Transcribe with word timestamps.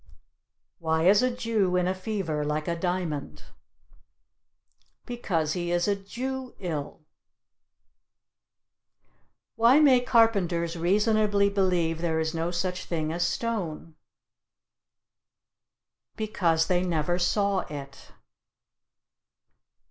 Why 0.79 1.07
is 1.07 1.21
a 1.21 1.29
Jew 1.29 1.75
in 1.75 1.87
a 1.87 1.93
fever 1.93 2.43
like 2.43 2.67
a 2.67 2.75
diamond? 2.75 3.43
Because 5.05 5.53
he 5.53 5.71
is 5.71 5.87
a 5.87 5.95
Jew 5.95 6.55
ill. 6.57 7.01
Why 9.53 9.79
may 9.79 10.01
carpenters 10.01 10.75
reasonably 10.75 11.51
believe 11.51 12.01
there 12.01 12.19
is 12.19 12.33
no 12.33 12.49
such 12.49 12.85
thing 12.85 13.13
as 13.13 13.27
stone? 13.27 13.93
Because 16.15 16.65
they 16.65 16.81
never 16.81 17.19
saw 17.19 17.59
it. 17.69 18.11